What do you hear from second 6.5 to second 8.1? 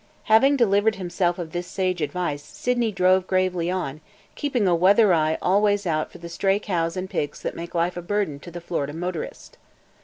cows and pigs that make life a